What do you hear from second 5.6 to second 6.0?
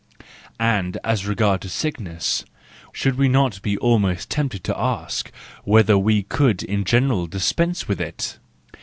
whether